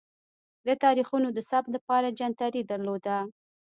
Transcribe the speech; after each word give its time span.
د 0.67 0.69
تاریخونو 0.83 1.27
د 1.33 1.39
ثبت 1.49 1.69
لپاره 1.75 2.15
جنتري 2.19 2.61
درلوده. 2.71 3.17